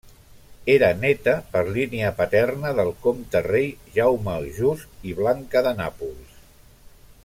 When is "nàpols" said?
5.85-6.41